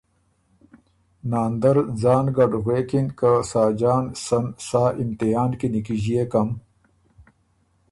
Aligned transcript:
ناندر 1.29 1.77
ځان 2.01 2.25
ګډ 2.37 2.51
غوېکِن 2.63 3.07
که 3.19 3.31
ساجان 3.51 4.05
سن 4.25 4.45
سا 4.67 4.83
امتحان 5.01 5.51
کی 5.59 5.67
نیکیݫيېکم 5.73 6.49